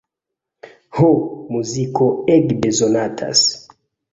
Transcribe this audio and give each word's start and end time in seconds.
Ho, 0.99 1.09
muziko 1.57 2.09
ege 2.37 2.59
bezonatas. 2.65 3.45